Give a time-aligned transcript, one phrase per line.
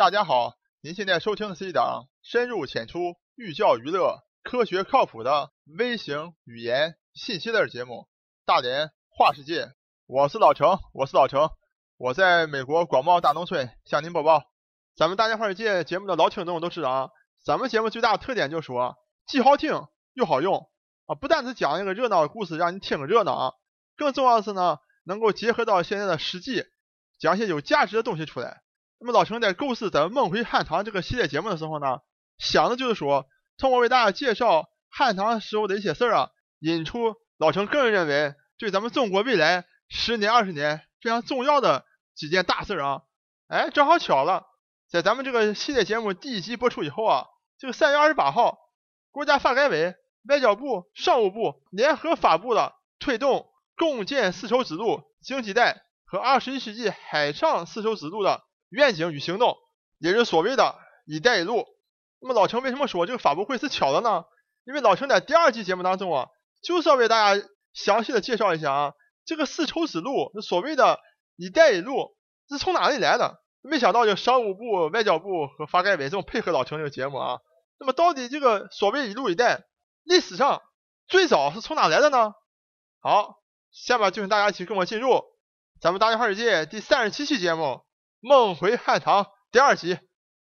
[0.00, 7.92] 大家好，您现在收听的是一档深入浅出、寓教于乐、科学靠谱的微型语言信息类节目
[8.46, 9.66] 《大连话世界》。
[10.06, 11.50] 我是老程，我是老程，
[11.98, 14.44] 我在美国广袤大农村向您播报。
[14.96, 17.10] 咱们《大连话世界》节目的老听众都知道啊，
[17.44, 18.96] 咱们节目最大的特点就是说，
[19.26, 20.66] 既好听又好用
[21.04, 21.14] 啊！
[21.14, 23.52] 不但是讲一个热闹的故事，让你听个热闹啊，
[23.98, 26.64] 更重要的是呢，能够结合到现在的实际，
[27.18, 28.62] 讲一些有价值的东西出来。
[29.02, 32.00] 那么老陈在构思咱们梦回汉唐这个系列节目的时候呢，
[32.36, 43.02] 想的就是说，通过为大家介绍汉唐时候的一些事儿啊，引出老陈个人认为对咱们中国未来十年、二十年非常重要的几件大事儿啊。
[43.48, 44.44] 哎，正好巧了，
[44.90, 47.24] 在咱们这个系列节目第一集播出以后啊，
[47.58, 48.58] 这个三月二十八号，
[49.10, 49.94] 国家发改委、
[50.28, 58.44] 外交部、商务部联合发布了推动共建丝绸之路经济带和二十一世纪海上丝绸之路的。
[58.70, 59.56] 愿景与行动，
[59.98, 61.66] 也就是所谓的“一带一路”。
[62.20, 64.24] 那么老陈为什么说这个发布会是巧的呢？
[64.64, 66.28] 因为老陈在第二季节目当中啊，
[66.62, 68.92] 就是要为大家详细的介绍一下啊，
[69.24, 71.00] 这个丝绸之路，所谓的
[71.36, 72.16] “一带一路”
[72.48, 73.40] 是从哪里来的？
[73.62, 77.38] 没想到就商务部、外交部和发改委这么配合老陈这个节目啊。
[77.78, 79.64] 那么到底这个所谓“一路一带”，
[80.04, 80.62] 历史上
[81.08, 82.34] 最早是从哪来的呢？
[83.00, 83.36] 好，
[83.72, 85.24] 下面就请大家一起跟我进入
[85.80, 87.80] 咱们大话世界第三十七期节目。
[88.22, 89.98] 梦回汉唐第二集，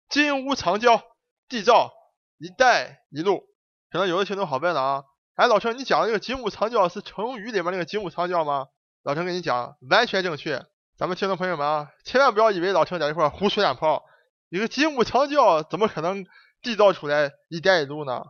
[0.09, 1.01] 金屋藏娇，
[1.49, 1.93] 缔造
[2.39, 3.45] 一带一路。
[3.91, 5.05] 可能有的听众好问了啊，
[5.37, 8.67] 哎，老陈，你讲的这个金屋藏娇是成语里面那个金屋藏娇吗？
[9.05, 10.67] 老陈跟你讲，完全正确。
[10.97, 14.05] 咱们听众朋友们啊，千万不要以为老陈在这块胡说两炮。
[14.49, 16.25] 一个金屋藏娇怎么可能
[16.61, 18.25] 缔造出来一带一路呢？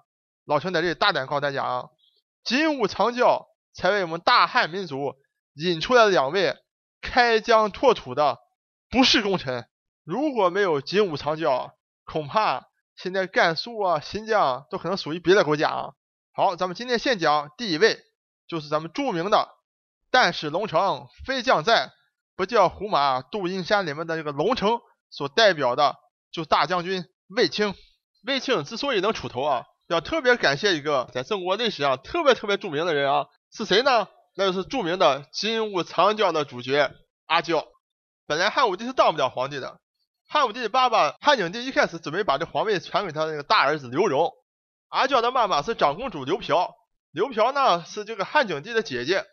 [0.45, 1.89] 老陈在这里大胆告诉大家啊，
[2.45, 5.15] 金屋藏娇才为我们大汉民族
[5.55, 6.55] 引出来了两位
[7.01, 8.41] 开疆拓土的。
[8.91, 9.67] 不是功臣，
[10.05, 15.93] 如果没有金屋藏娇，恐怕现在甘肃啊、新疆啊都可能属于别的国家啊。
[16.33, 17.99] 好，咱们今天先讲第一位，
[18.47, 19.49] 就是咱们著名的
[20.11, 21.93] “但使龙城飞将在，
[22.37, 24.81] 不教胡马度阴山”里面的这个龙城
[25.11, 25.97] 所代表的，
[26.33, 27.75] 就是大将军卫青。
[28.27, 34.09] 卫青之所以能出头啊，要特别感谢一个在中国历史上特别特别著名的人啊，是谁呢？
[34.35, 36.91] 那就是著名的金屋藏娇的主角
[37.27, 37.67] 阿娇。
[38.29, 39.81] 本来汉武帝是当不了皇帝的，
[40.29, 44.31] 汉武帝的爸爸汉景帝一开始准备把这皇位传给他那个大儿子刘荣。
[44.91, 46.75] 阿娇的妈妈是长公主刘嫖，
[47.11, 49.25] 刘嫖呢是这个汉景帝的姐姐。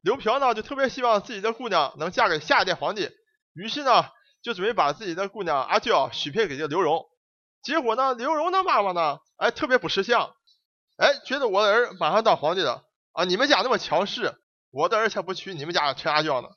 [0.00, 3.10] 刘嫖呢就特别希望自己的姑娘能嫁给下一代皇帝，
[3.52, 4.06] 于是呢
[4.42, 7.04] 就准备把自己的姑娘阿娇许配给这个刘荣。
[7.62, 10.34] 结果呢，刘荣的妈妈呢，哎特别不识相，
[10.96, 16.48] 哎觉得我的儿马上当皇帝了啊，你们家那么强势，我的儿才不娶你们家陈阿娇呢。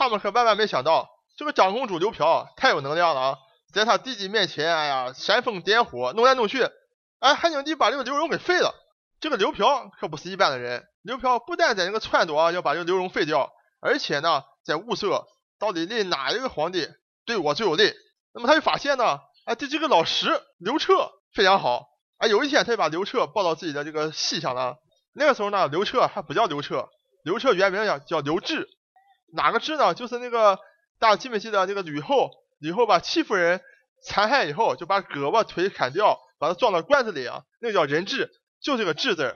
[0.00, 3.38] 他们可万万没想到，这个长公主刘嫖太有能量了啊！
[3.70, 6.66] 在他弟弟面前，哎呀，煽风点火，弄来弄去，
[7.18, 8.74] 哎，汉景帝把这个刘荣给废了。
[9.20, 13.52] 这个刘嫖可不是一般的人，刘嫖不但在这个撺掇要把这个刘荣废掉，
[13.82, 15.26] 而且呢，在物色
[15.58, 16.88] 到底立哪一个皇帝
[17.26, 17.92] 对我最有利。
[18.32, 21.84] 那么他就发现呢，哎，对这个老石刘彻非常好。
[22.16, 24.76] 哎，有一天他就把刘彻抱到自己的这个膝上了。
[25.12, 26.88] 那个时候呢，刘彻还不叫刘彻，
[27.22, 28.66] 刘彻原名叫叫刘志。
[29.32, 29.94] 哪个智呢？
[29.94, 30.58] 就是那个
[30.98, 32.30] 大家记没记得那个吕后？
[32.58, 33.62] 吕后把戚夫人
[34.04, 38.30] 残害以后，就把胳膊腿砍掉，把它装到罐子里啊，那个叫人质，
[38.62, 39.34] 就这个智字，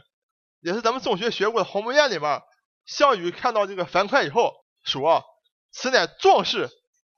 [0.60, 2.42] 也是咱们中学学过的《鸿门宴》里面，
[2.84, 5.24] 项羽看到这个樊哙以后说
[5.72, 6.68] ：“此乃壮士，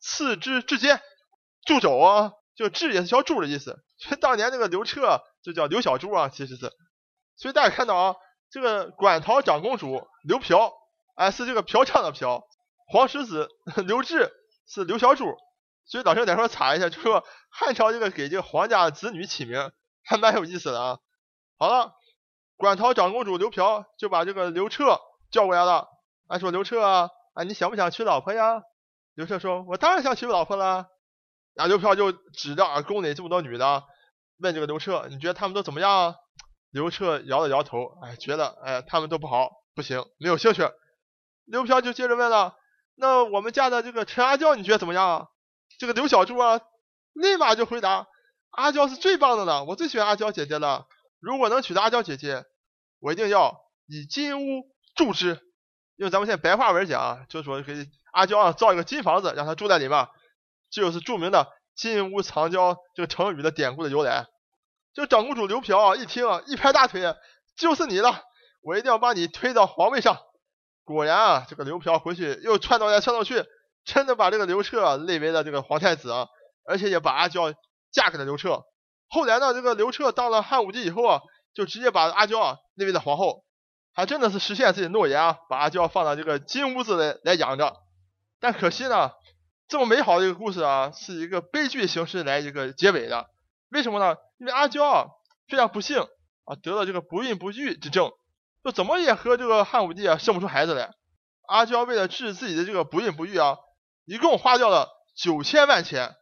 [0.00, 1.00] 赐之至坚。”
[1.66, 3.82] 助肘啊，就智也是小猪的意思。
[3.98, 6.70] 所以当年那个刘彻就叫刘小猪啊，其实是。
[7.37, 8.16] 所以大家看到啊，
[8.53, 10.72] 这个馆陶长公主刘嫖，
[11.16, 12.44] 哎，是这个嫖娼的嫖。
[12.87, 13.49] 黄石子
[13.87, 14.33] 刘志
[14.67, 15.37] 是刘小柱，
[15.85, 19.71] 所以老师在说查一下，就说汉朝这个给这个皇家子女起名
[20.05, 20.99] 还蛮有意思的啊。
[21.59, 21.93] 好了，
[22.57, 25.89] 馆陶长公主刘嫖就把这个刘彻叫过来了，
[26.29, 28.63] 哎说刘彻啊，哎你想不想娶老婆呀？
[29.15, 30.87] 刘彻说，我当然想娶老婆了。
[31.55, 33.82] 然后刘嫖就指着宫里这么多女的，
[34.39, 35.91] 问这个刘彻，你觉得他们都怎么样？
[35.91, 36.15] 啊
[36.71, 40.62] 刘彻摇了摇头，哎觉得哎他们都不好，不行，没有兴趣。
[41.47, 42.55] 刘嫖就接着问了。
[42.98, 45.28] 那我们家的这个陈阿娇，你觉得怎么样？
[45.78, 46.60] 这个刘小猪啊，
[47.12, 48.08] 立马就回答：
[48.50, 50.87] 阿娇是最棒的了，我最喜欢阿娇姐姐了。
[51.20, 52.44] 如果能娶到阿娇姐姐，
[52.98, 54.64] 我一定要以金屋
[54.94, 55.40] 住之。
[55.96, 60.08] 用咱们现在白话文讲，就是说给阿娇啊造一个金房子，让她住在里面。
[60.70, 64.26] 这就是著名的“金屋藏娇”这个成语的典故的由来。
[64.94, 67.14] 这个长公主刘嫖啊，一听啊，一拍大腿，
[67.56, 68.22] 就是你了，
[68.62, 70.19] 我一定要把你推到皇位上。
[70.87, 73.44] 果然啊，这个刘嫖回去又窜到来窜到去，
[73.85, 76.29] 真的把这个刘彻立为了这个皇太子啊，
[76.65, 77.53] 而且也把阿娇
[77.91, 78.62] 嫁给了刘彻。
[79.09, 81.21] 后来呢，这个刘彻当了汉武帝以后啊，
[81.55, 83.44] 就直接把阿娇啊立为了皇后，
[83.93, 87.77] 还真的是实现自己诺言啊，把阿娇放到这个金屋子来来养着。
[88.39, 89.11] 但可惜呢，
[89.67, 93.29] 这么美好的一个故事啊，是一个悲剧形式来一个结尾的。
[93.71, 94.17] 为什么呢？
[94.39, 95.06] 因为阿娇啊
[95.49, 96.00] 非常不幸
[96.44, 98.12] 啊，得了这个不孕不育之症，
[98.67, 100.93] 就怎么也和这个汉武帝啊生不出孩子来。
[101.47, 103.59] 阿娇为了治自己的这个不孕不育啊，
[104.05, 106.17] 一共花掉了九千万钱。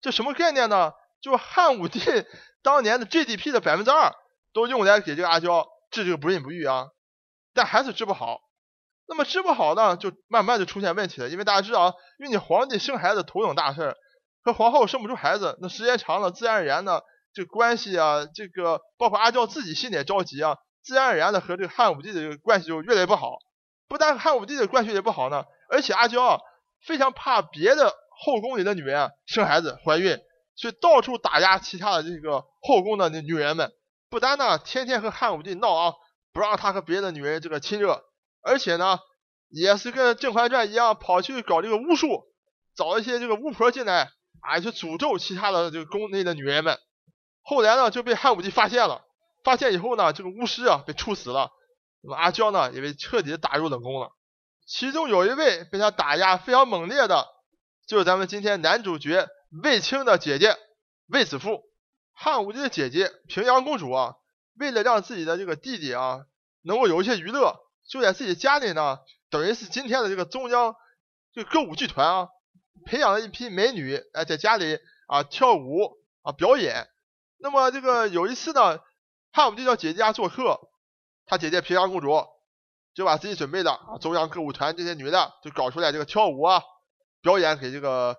[0.00, 0.92] 这什么概念呢？
[1.20, 2.00] 就汉武帝
[2.64, 4.10] 当年的 GDP 的百分之二
[4.54, 6.86] 都用来给这个阿娇治这个不孕不育啊，
[7.52, 8.40] 但还是治不好。
[9.06, 11.28] 那么治不好呢，就慢慢就出现问题了。
[11.28, 13.96] 因为大家知道啊，因为你皇帝生孩子头等大事儿，
[14.42, 17.04] 和皇后生不出孩子，那时间长了，自然而然的
[17.34, 23.38] 这关系啊，这个包括阿娇自己心里也着急啊，自然而然的和这个汉武帝的这个关系就越来越不好。
[23.88, 26.38] 不但汉武帝的关系也不好呢，而且阿娇啊
[26.84, 27.94] 非常怕别的
[28.24, 30.18] 后宫里的女人啊生孩子怀孕。
[30.54, 33.72] 所以到处打压其他的这个后宫的女人们，
[34.10, 35.94] 不单呢天天和汉武帝闹啊，
[36.32, 38.04] 不让他和别的女人这个亲热，
[38.42, 38.98] 而且呢
[39.48, 42.24] 也是跟《甄嬛传》一样，跑去搞这个巫术，
[42.76, 46.78] 找一些这个巫婆进来啊，去诅咒其他的这个宫内的女人们。
[47.42, 49.04] 后来呢就被汉武帝发现了，
[49.44, 51.50] 发现以后呢这个巫师啊被处死了，
[52.00, 54.12] 那么阿娇呢也被彻底打入冷宫了。
[54.66, 57.26] 其中有一位被他打压非常猛烈的，
[57.86, 59.28] 就是咱们今天男主角。
[59.62, 60.56] 卫青的姐姐
[61.08, 61.62] 卫子夫，
[62.14, 64.14] 汉武帝的姐姐平阳公主啊，
[64.58, 66.24] 为了让自己的这个弟弟啊
[66.62, 70.74] 能够有一些娱乐，就在自己家里呢，等于是今天的这个中央
[71.34, 72.28] 这歌舞剧团啊，
[72.86, 76.88] 培养了一批美女，哎，在家里啊跳舞啊表演。
[77.36, 78.78] 那么这个有一次呢，
[79.32, 80.60] 汉武帝到姐姐家做客，
[81.26, 82.08] 他姐姐平阳公主
[82.94, 86.62] 就把自己准备的啊中央歌舞团这些女的就搞出来这个跳舞啊
[87.22, 88.16] 表演给这个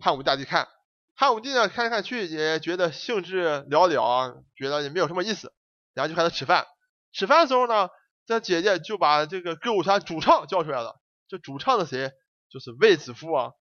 [0.00, 0.68] 汉武帝大帝看。
[1.14, 5.52] 汉武帝呢，看来看去也觉得兴致寥寥啊，觉得也没有什么意思，
[5.94, 6.66] 然后就开始吃饭。
[7.12, 7.88] 吃饭的时候呢，
[8.26, 11.00] 这姐姐就把这个歌舞团主唱叫出来了。
[11.28, 12.10] 这主唱的谁？
[12.50, 13.52] 就是卫子夫啊。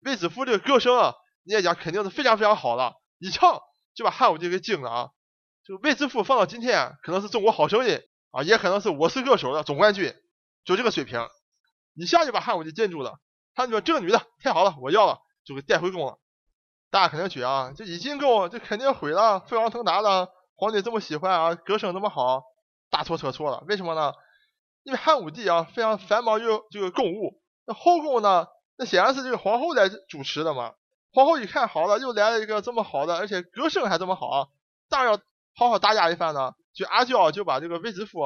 [0.00, 1.14] 卫子夫这个歌声啊，
[1.44, 3.60] 你也讲肯定是非常非常好了，一唱
[3.94, 5.08] 就把汉武帝给惊了啊。
[5.68, 8.00] 就卫子夫放到今天，可能是中国好声音
[8.30, 10.14] 啊，也可能是我是歌手的总冠军，
[10.64, 11.28] 就这个水平，
[11.94, 13.20] 一下就把汉武帝镇住了。
[13.54, 16.18] 他说这个女的太好了，我要了，就给带回宫了。
[16.90, 20.30] 大家肯定觉得啊，这一进宫这肯定毁了，飞黄腾达了。
[20.56, 22.44] 皇帝这么喜欢啊，歌声这么好，
[22.88, 23.62] 大错特错了。
[23.68, 24.14] 为什么呢？
[24.84, 28.46] 因为汉武帝啊非常繁忙于这个公务，那后宫呢，
[28.78, 30.72] 那显然是这个皇后来主持的嘛。
[31.12, 34.48] 皇后一看好了，又来了一个这么好的，而且歌声还这么好，
[34.88, 35.20] 当然要
[35.58, 36.52] 好好打压一番呢。
[36.72, 38.20] 就阿娇就把这个卫子夫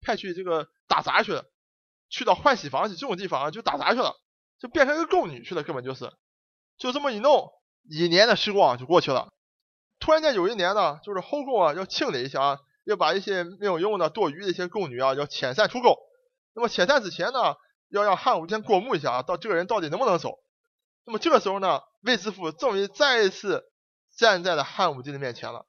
[0.00, 1.44] 派去这个打杂去了，
[2.08, 4.14] 去到换洗房去这种地方就打杂去了，
[4.60, 6.12] 就变成一个宫女去了，根本就是，
[6.78, 7.50] 就这么一弄。
[7.88, 9.28] 一年的时光就过去了，
[10.00, 15.96] 突然间有一年呢，就是后宫啊要清理一下啊，要把一些没有用的多余的一些宫女啊要遣散出宫。
[16.54, 17.54] 那么遣散之前呢，
[17.90, 20.38] 要让汉武帝先过目一下啊，到这个人到底能不能走。
[21.04, 23.64] 那么这个时候呢，卫子夫终于再一次
[24.16, 25.66] 站在了汉武帝的面前了。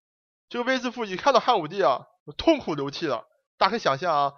[0.49, 2.05] 这个卫子夫一看到汉武帝啊，
[2.37, 3.25] 痛哭流涕了。
[3.57, 4.33] 大家可以想象啊，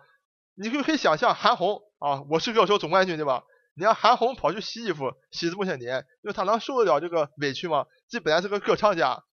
[0.55, 3.43] 你就可以想象韩红啊，我是歌手总冠军对吧？
[3.75, 7.85] 你让韩红跑去洗衣服，洗这么些年，因为她能受得了这个委屈吗？
[8.09, 9.23] 这本来是个歌唱家，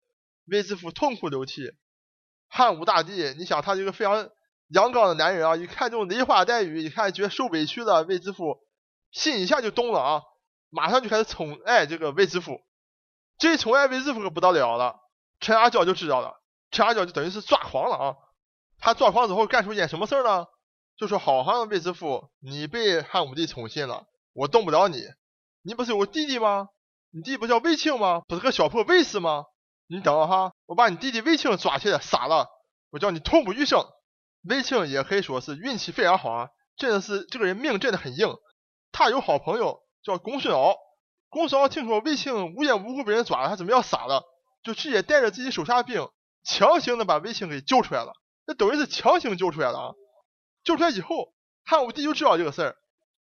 [0.47, 1.73] 卫子夫痛哭流涕。
[2.49, 4.31] 汉武大帝，你想他这个非常
[4.69, 8.59] 阳刚的男人啊，一看这种梨花带雨，一看觉得受委屈的卫子夫，
[9.11, 10.23] 心一下就动了啊，
[10.71, 12.61] 马上就开始宠爱这个卫子夫。
[13.39, 15.01] 这宠爱卫子夫可不得了了，
[15.41, 18.17] 陈阿娇就知道了，陈阿娇就等于是抓狂了啊。
[18.79, 20.47] 他抓狂之后干出一件什么事儿呢？
[20.97, 24.07] 就说好好的卫子夫，你被汉武帝宠信了。
[24.33, 25.03] 我动不了你，
[25.63, 26.69] 你不是有个弟弟吗？
[27.11, 28.23] 你弟不叫卫青吗？
[28.29, 29.45] 不是个小破卫士吗？
[29.89, 32.49] 你等哈，我把你弟弟卫青抓起来杀了，
[32.91, 33.87] 我叫你痛不欲生。
[34.49, 38.35] 卫青也可以说是运气非常好啊，真的是这个人命真的很硬。
[38.93, 40.77] 他有好朋友叫公孙敖，
[41.29, 44.25] 公孙敖听说卫青无缘无故被人抓了，他怎么要杀了，
[44.63, 46.09] 就直接带着自己手下兵，
[46.47, 48.13] 强行的把卫青给救出来了。
[48.47, 49.95] 那等于是强行救出来了啊！
[50.63, 51.35] 救出来以后，
[51.65, 52.77] 汉武帝就知道这个事儿。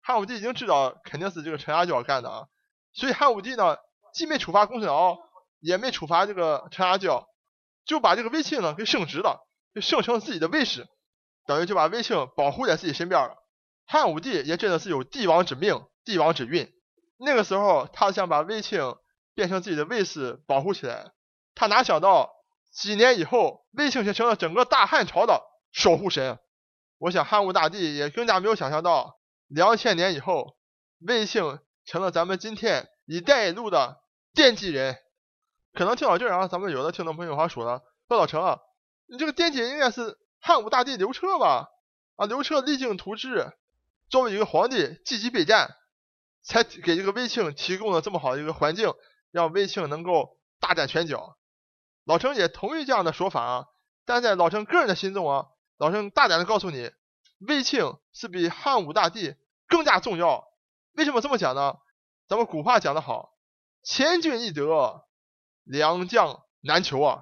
[0.01, 2.47] 汉武帝已经知道肯定是这个陈阿娇干的啊，
[2.93, 3.75] 所以汉武帝呢，
[4.13, 5.17] 既没处罚公孙敖，
[5.59, 7.27] 也没处罚这个陈阿娇，
[7.85, 10.87] 就把这个卫青呢给升职了，就升成自己的卫士，
[11.45, 13.35] 等于就把卫青保护在自己身边了。
[13.85, 16.71] 汉武帝也真的是有帝王之命，帝王之运。
[17.19, 18.95] 那个时候他想把卫青
[19.35, 21.11] 变成自己的卫士保护起来，
[21.53, 22.31] 他哪想到
[22.71, 26.39] 几年以后，卫青却成了整个大汉朝的守护神。
[26.97, 29.19] 我想汉武大帝也更加没有想象到。
[29.47, 30.55] 两千年以后，
[31.05, 34.01] 卫青成了咱们今天“一带一路”的
[34.33, 34.97] 奠基人。
[35.73, 38.59] 可能听到这儿啊，咱们有的听众朋友还说了，说老陈啊，
[39.07, 41.67] 你这个奠基人应该是汉武大帝刘彻吧？
[42.15, 43.51] 啊，刘彻励精图治，
[44.09, 45.75] 作为一个皇帝积极备战，
[46.43, 48.93] 才给这个卫青提供了这么好的一个环境，
[49.31, 51.37] 让卫青能够大展拳脚。
[52.03, 53.65] 老陈也同意这样的说法啊，
[54.05, 55.45] 但在老陈个人的心中啊，
[55.77, 56.91] 老陈大胆的告诉你，
[57.39, 59.35] 卫青是比汉武大帝
[59.67, 60.45] 更加重要。
[60.93, 61.75] 为什么这么讲呢？
[62.27, 63.33] 咱们古话讲得好，
[63.83, 65.05] 千军易得，
[65.63, 67.21] 良将难求啊。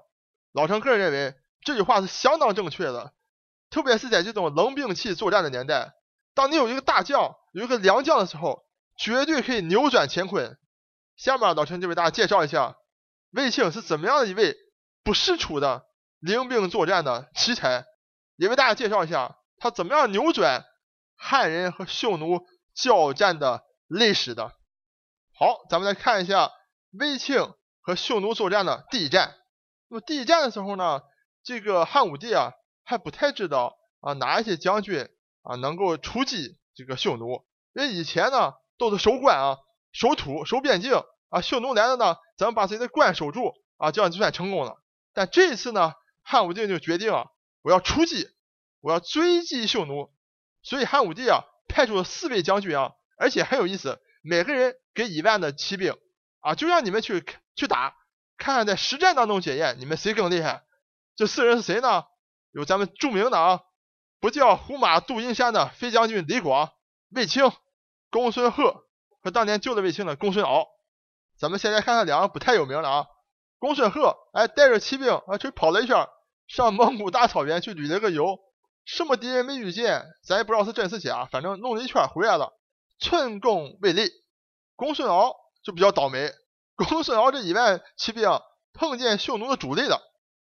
[0.53, 3.13] 老陈个人认为这句话是相当正确的，
[3.69, 5.93] 特别是在这种冷兵器作战的年代，
[6.33, 8.63] 当你有一个大将，有一个良将的时候，
[8.97, 10.57] 绝对可以扭转乾坤。
[11.17, 12.77] 下面老陈就为大家介绍一下
[13.31, 14.55] 卫青是怎么样的一位。
[15.03, 15.85] 不世出的
[16.19, 17.85] 领兵作战的奇才，
[18.35, 20.65] 也为大家介绍一下他怎么样扭转
[21.15, 24.55] 汉人和匈奴交战的历史的。
[25.33, 26.51] 好，咱们来看一下
[26.91, 29.35] 卫青和匈奴作战的第一战。
[29.87, 31.01] 那么第一战的时候呢，
[31.43, 32.51] 这个汉武帝啊
[32.83, 35.09] 还不太知道啊哪一些将军
[35.41, 39.57] 啊能够出击这个匈奴，因为以前呢都是守关啊、
[39.91, 40.93] 守土、守边境
[41.29, 44.75] 啊，匈奴来了呢，咱们把自己的关守住啊，这样就算成功了。
[45.19, 47.25] 但这一次呢，汉武帝就决定啊，
[47.61, 48.29] 我要出击，
[48.79, 50.09] 我要追击匈奴。
[50.63, 55.93] 所以汉武帝啊，派出了四位将军啊，而且很有意思，每个人给一万的骑兵
[56.39, 57.97] 啊，就让你们去去打，
[58.37, 60.63] 看看在实战当中检验你们谁更厉害。
[61.17, 62.05] 这四人是谁呢？
[62.51, 63.59] 有咱们著名的啊，
[64.21, 66.71] 不叫胡马度阴山的飞将军李广、
[67.09, 67.51] 卫青、
[68.09, 68.85] 公孙贺
[69.21, 70.65] 和当年救了卫青的公孙敖。
[71.37, 73.07] 咱们现在看看两个不太有名的啊。
[73.59, 76.07] 公孙贺哎，带着骑兵啊，去跑了一圈，
[76.47, 78.39] 上蒙古大草原去旅了个游，
[78.85, 82.53] 什么敌人没遇见，咱也不知道是真是假，反正弄了一圈回来了，
[82.99, 84.09] 寸功未立。
[84.77, 86.31] 公孙敖就比较倒霉，
[86.75, 88.29] 公孙敖这一万骑兵
[88.71, 90.01] 碰见匈奴的主力了，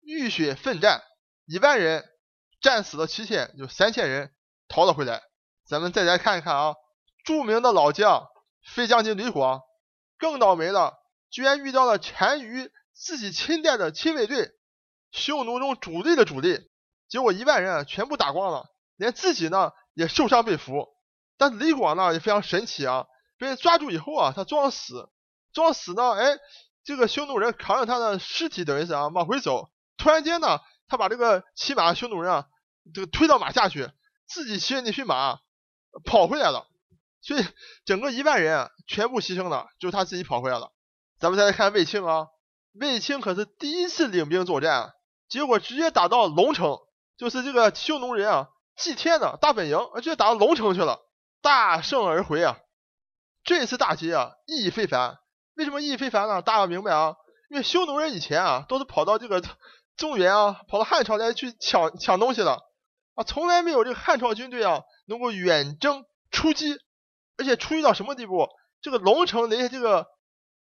[0.01, 1.03] 浴血奋战，
[1.45, 2.07] 一万人
[2.63, 4.33] 战死了七千，有三千人
[4.67, 5.21] 逃了回来。
[5.69, 6.75] 咱们再来看一看啊，
[7.27, 8.29] 著名的老将
[8.75, 9.61] 飞将军吕广
[10.19, 10.95] 更倒霉了，
[11.31, 12.73] 居然遇到了单于。
[12.95, 14.53] 自己亲带的亲卫队，
[15.11, 16.61] 匈奴中主力的主力，
[17.09, 20.89] 结果一万人全部打光了，连自己呢也受伤被俘。
[21.37, 25.11] 但是李广呢也非常神奇啊，被抓住以后啊，他装死，
[25.53, 26.39] 装死呢，哎，
[26.85, 32.47] 这个匈奴人扛着他的尸体等于是啊往回走，突然间呢，他把这个骑马的匈奴人啊，
[32.95, 33.91] 这个推到马下去，
[34.29, 35.41] 自己骑着那匹马
[36.05, 36.69] 跑回来了，
[37.21, 37.45] 所以
[37.85, 40.73] 整个一万人全部牺牲了，就他自己跑回来了。
[41.19, 42.29] 咱们再来看卫青啊。
[42.81, 44.95] 卫青可是第一次领兵作战，
[45.29, 46.79] 结果直接打到龙城，
[47.17, 50.99] 就是这个匈奴人啊祭天的大本营，直接打到龙城去了，
[51.41, 52.59] 大胜而回啊！
[53.45, 55.19] 这次大捷啊，意义非凡。
[55.55, 56.43] 为什么意义非凡呢？
[56.43, 57.15] 大家明白啊？
[57.49, 59.41] 因为匈奴人以前啊都是跑到这个
[59.97, 62.61] 中原啊，跑到汉朝来去抢抢东西的
[63.15, 66.77] 啊，从来没有这个汉朝军队啊能够远征出击，
[67.39, 68.49] 而且出击到什么地步？
[68.83, 70.09] 这个龙城离这个。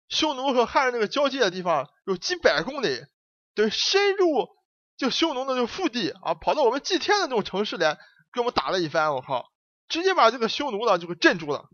[0.09, 3.05] 匈奴和汉人那个交界的地方有几百公里，
[3.55, 4.49] 对，深入
[4.97, 7.99] 就匈奴的这个腹地啊，跑到我们祭天的那种城市来，
[8.33, 9.53] 给我们打了一番，我靠，
[9.89, 11.69] 直接把这个匈奴呢就给镇住了。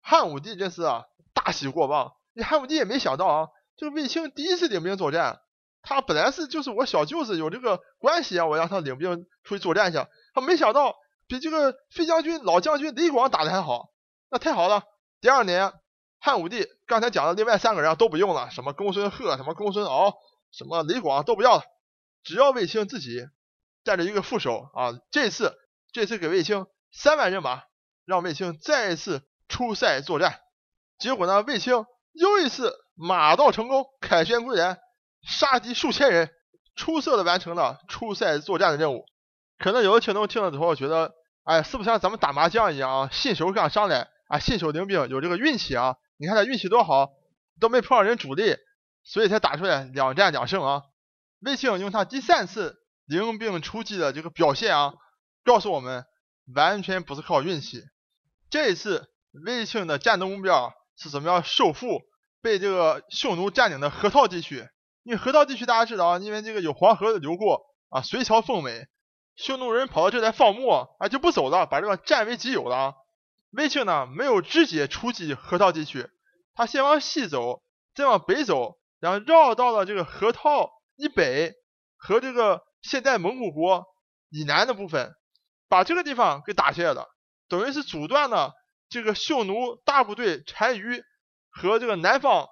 [0.00, 1.04] 汉武帝这次啊
[1.34, 5.40] 大喜过望，你汉武帝也没想到啊，这个卫青第一次领兵作战，
[5.82, 9.98] 他本来是就是我小舅子有这个关系啊，我让他领兵出去作战去，
[10.32, 10.94] 他没想到
[11.26, 13.90] 比这个飞将军老将军李广打的还好，
[14.30, 14.82] 那太好了。
[15.20, 15.72] 第二年。
[16.18, 20.14] 汉武帝刚才讲的另外三个人都不用了，什么公孙贺、什么公孙敖、
[20.50, 21.62] 什么李广都不要了，
[22.24, 23.26] 只要卫青自己
[23.84, 24.98] 带着一个副手啊。
[25.10, 25.54] 这次
[25.92, 27.62] 这次给卫青三万人马，
[28.04, 30.40] 让卫青再一次出塞作战。
[30.98, 34.78] 结果呢，卫青又一次马到成功，凯旋归来，
[35.22, 36.30] 杀敌数千人，
[36.74, 39.04] 出色的完成了出塞作战的任务。
[39.58, 43.08] 可能有的听众听了之后觉得，哎，是不是像咱们打麻将一样啊？
[43.12, 45.96] 新手刚上来啊，新手领兵有这个运气啊？
[46.18, 47.10] 你看他运气多好，
[47.60, 48.56] 都没碰上人主力，
[49.04, 50.82] 所以才打出来两战两胜啊。
[51.40, 54.94] 卫青用他第三次零兵出击的这个表现啊，
[55.44, 56.04] 告诉我们
[56.54, 57.82] 完全不是靠运气。
[58.48, 59.10] 这一次
[59.44, 62.00] 卫青的战斗目标是怎么样收复
[62.40, 64.66] 被这个匈奴占领的河套地区？
[65.02, 68.86] 因为河套地区大家知道啊，因为这个有黄河流过啊，隋朝封美，
[69.36, 72.94] 匈奴人跑到这来放牧啊，就不走了，把这个占为己有了。
[73.50, 76.08] 卫青呢没有直接出击河套地区，
[76.54, 77.62] 他先往西走，
[77.94, 81.54] 再往北走，然后绕到了这个河套以北
[81.96, 83.86] 和这个现在蒙古国
[84.30, 85.14] 以南的部分，
[85.68, 87.08] 把这个地方给打下来了，
[87.48, 88.52] 等于是阻断了
[88.88, 91.02] 这个匈奴大部队单于
[91.50, 92.46] 和这个南方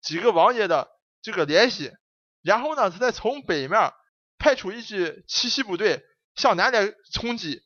[0.00, 0.88] 几个王爷的
[1.22, 1.92] 这个联系，
[2.42, 3.92] 然后呢，他再从北面
[4.38, 6.02] 派出一支奇袭部队
[6.34, 7.62] 向南来冲击。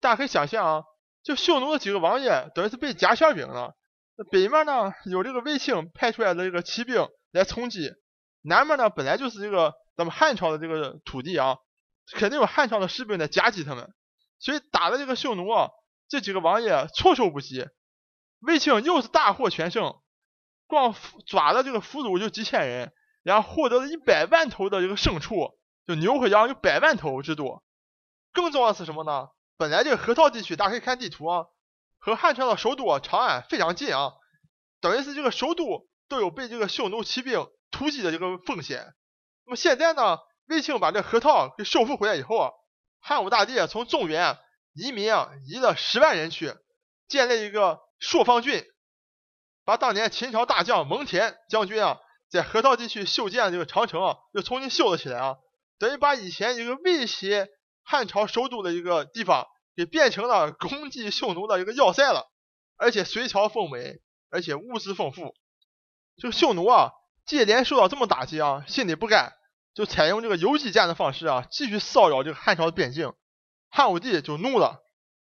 [0.00, 0.84] 大家可以想象啊，
[1.22, 3.74] 就匈奴的几个王爷等于是被夹馅饼了。
[4.16, 7.92] 那北面呢有这个卫青派出来的这个骑兵来冲击，
[8.42, 11.56] 南面呢本来就是这个咱们汉朝的这个土地啊，
[12.12, 13.92] 肯定有汉朝的士兵在夹击他们，
[14.38, 15.68] 所以打的这个匈奴啊，
[16.08, 17.66] 这几个王爷措手不及。
[18.40, 20.00] 卫青又是大获全胜，
[20.66, 20.94] 光
[21.26, 27.62] 抓的这个俘虏就几千人，然后获得了一百万头的这个牲畜，就牛和羊有百万头之多。
[28.32, 29.28] 更重要的是什么呢？
[29.60, 31.44] 本来这个河套地区，大家可以看地图啊，
[31.98, 34.14] 和汉朝的首都啊长安非常近啊，
[34.80, 38.94] 等于是这个首都都有被这个匈奴骑兵突击的这个风险。
[39.44, 42.50] 那么现在呢，卫青把这河套给收复回来以后啊，
[43.00, 44.38] 汉武大帝从中原
[44.72, 46.54] 移民啊，移了十万人去
[47.06, 48.64] 建立一个朔方郡，
[49.66, 51.98] 把当年秦朝大将蒙恬将军啊，
[52.30, 55.36] 在河套地区修建这个长城啊，又重新修了起来啊，
[55.78, 57.50] 等于把以前一个威胁。
[57.82, 59.46] 汉朝首都的一个地方，
[59.76, 62.30] 给变成了攻击匈奴的一个要塞了，
[62.76, 65.34] 而且水草丰美，而且物资丰富。
[66.16, 66.90] 这个匈奴啊，
[67.26, 69.32] 接连受到这么打击啊，心里不甘，
[69.74, 73.12] 就采用这个游击战的方式啊，继续骚扰这个汉朝的边境。
[73.70, 74.82] 汉武帝就怒了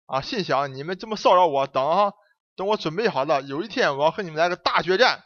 [0.06, 2.14] 啊，心想你们这么骚扰我，等啊，
[2.56, 5.24] 等我准备好了，有一天我要和你们来个大决战。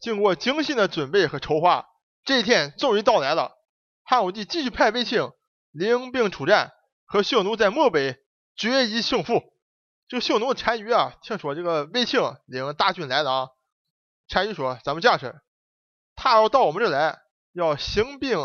[0.00, 1.86] 经过精心的准备和筹划，
[2.24, 3.52] 这一天终于到来了。
[4.02, 5.30] 汉武帝继续派卫青。
[5.74, 6.72] 领兵出战，
[7.04, 8.16] 和匈奴在漠北
[8.54, 9.42] 决一胜负。
[10.06, 13.48] 这个匈奴单于啊，听说这个卫青领大军来了啊。
[14.28, 15.42] 单于说：“咱们这样式，
[16.14, 17.18] 他要到我们这来，
[17.52, 18.38] 要行兵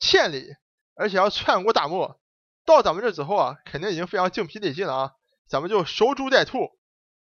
[0.00, 0.48] 千里，
[0.96, 2.20] 而且要穿过大漠。
[2.66, 5.12] 到咱们这之后啊，肯定已经非常精疲力尽了啊。
[5.46, 6.70] 咱们就守株待兔。”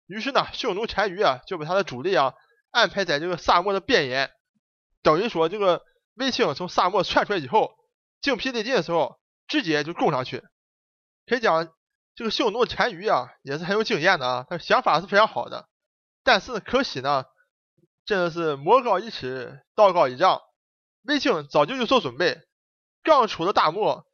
[0.08, 2.32] 于是呢，匈奴单于啊，就把他的主力啊
[2.70, 4.30] 安排在这个沙漠的边沿。
[5.02, 5.82] 等于说，这个
[6.14, 7.74] 卫青从沙漠窜出来以后，
[8.22, 9.20] 精疲力尽的时候。
[9.48, 10.42] 直接就攻上去，
[11.26, 11.68] 可以讲
[12.14, 15.68] 这个匈奴单于啊也是很有经验的啊，他想法是非常好的，
[16.24, 17.24] 但是可惜呢，
[18.04, 20.40] 真的是魔高一尺，道高一丈。
[21.02, 22.42] 卫青早就有所准备，
[23.04, 24.06] 刚出了大漠，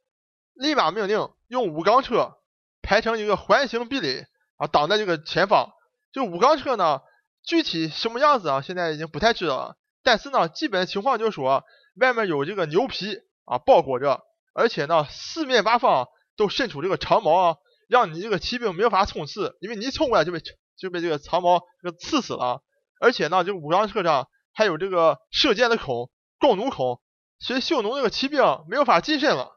[0.53, 2.37] 立马命令用五钢车
[2.81, 4.27] 排成一个环形壁垒
[4.57, 5.71] 啊，挡在这个前方。
[6.11, 7.01] 这五钢车呢，
[7.41, 9.77] 具体什么样子啊，现在已经不太知道了。
[10.03, 11.63] 但是呢，基本情况就是说，
[11.95, 14.23] 外面有这个牛皮啊包裹着。
[14.53, 17.55] 而且呢，四面八方都伸出这个长矛啊，
[17.89, 20.39] 让你这个骑兵没有法冲刺，因为你一冲过来就被
[20.77, 22.61] 就被这个长矛给刺死了。
[22.99, 27.01] 而且呢，这个武钢车上还有这个射箭的孔、弓弩孔，
[27.39, 29.51] 所以匈奴那个骑兵没有法近身了。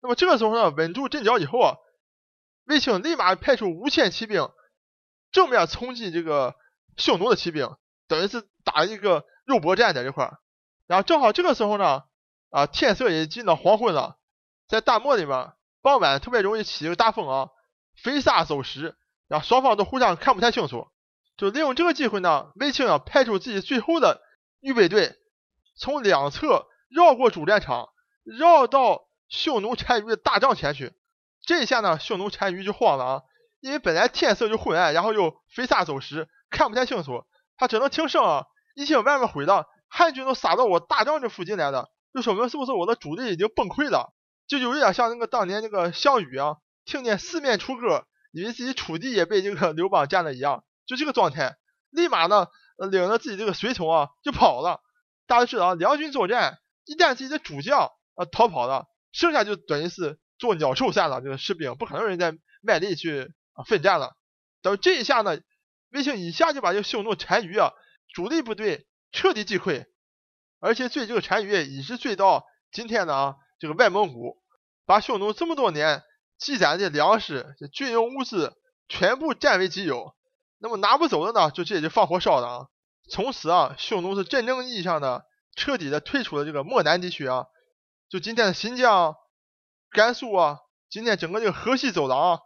[0.00, 1.74] 那么这个时候呢，稳住阵脚以后啊，
[2.66, 4.48] 卫青立马派出五千骑兵
[5.32, 6.54] 正面冲击这个
[6.96, 7.68] 匈奴的骑兵，
[8.06, 10.38] 等于是打一个肉搏战在这块儿。
[10.86, 12.02] 然后正好这个时候呢，
[12.50, 14.17] 啊，天色也进到黄昏了。
[14.68, 17.48] 在大漠里面，傍晚特别容易起一个大风啊，
[17.96, 18.94] 飞沙走石，
[19.26, 20.86] 然后双方都互相看不太清楚。
[21.38, 24.20] 就利用这个机会呢，卫青啊派出自己最后的
[24.60, 25.16] 预备队，
[25.78, 27.88] 从两侧绕过主战场，
[28.24, 30.92] 绕到匈奴单于的大帐前去。
[31.40, 33.22] 这一下呢，匈奴单于就慌了啊，
[33.60, 37.24] 因为本来天色就昏暗，然后又飞沙走石，看不太清楚，
[37.56, 44.12] 他只能听声啊，一听外面回荡，汉军都杀到我大帐这附近来了，就说明是不是我的主力已经崩溃了？
[44.48, 46.56] 就有一点像那个当年那个项羽啊，
[46.86, 51.56] 听见四面楚歌，以为自己楚地也被这个刘邦占了一样，就这个状态，
[51.90, 52.48] 立马呢
[52.90, 54.80] 领着自己这个随从啊就跑了。
[55.26, 61.20] 大家知道，两军作战，一旦自己的主将啊逃跑了，剩下就等于是做鸟兽散了。
[61.20, 62.32] 这个士兵不可能人再
[62.62, 64.16] 卖力去啊奋战了。
[64.62, 65.38] 等这一下呢，
[65.90, 67.72] 卫青一下就把这个匈奴单于啊
[68.14, 69.84] 主力部队彻底击溃，
[70.58, 73.36] 而且追这个单于一直追到今天的啊。
[73.58, 74.38] 这个外蒙古
[74.86, 76.02] 把匈奴这么多年
[76.38, 78.56] 积攒的粮食、军用物资
[78.88, 80.14] 全部占为己有，
[80.58, 82.66] 那么拿不走的呢，就直接就放火烧了啊！
[83.10, 85.24] 从此啊，匈奴是真正意义上的
[85.56, 87.46] 彻底的退出了这个漠南地区啊，
[88.08, 89.16] 就今天的新疆、
[89.90, 92.40] 甘肃啊，今天整个这个河西走廊啊，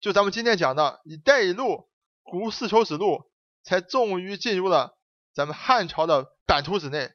[0.00, 1.88] 就咱们今天讲的“一带一路”
[2.22, 3.24] 古丝绸之路，
[3.64, 4.96] 才终于进入了
[5.34, 7.10] 咱们汉朝的版图之内。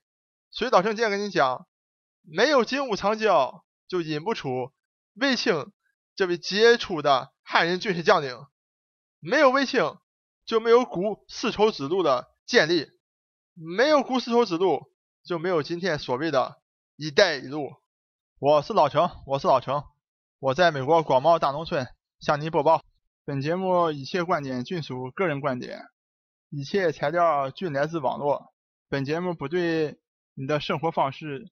[0.51, 1.68] 所以老郑今天跟你讲。
[2.21, 4.71] 没有金屋藏娇，就引不出
[5.15, 5.71] 卫青
[6.15, 8.47] 这位杰出的汉人军事将领；
[9.19, 9.97] 没有卫青，
[10.45, 12.87] 就没有古丝绸之路的建立；
[13.53, 14.91] 没有古丝绸之路，
[15.23, 16.61] 就没有今天所谓的
[16.95, 17.71] 一带一路。
[18.39, 19.83] 我是老程，我是老程，
[20.39, 21.87] 我在美国广袤大农村
[22.19, 22.83] 向您播报。
[23.25, 25.81] 本节目一切观点均属个人观点，
[26.49, 28.53] 一切材料均来自网络。
[28.87, 29.99] 本节目不对。
[30.35, 31.51] 你的生活方式